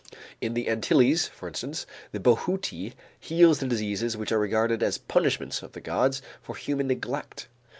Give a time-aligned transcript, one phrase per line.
[0.41, 5.61] In the Antilles, for instance, the bohuti heals the diseases which are regarded as punishments
[5.61, 7.47] of the gods for human neglect.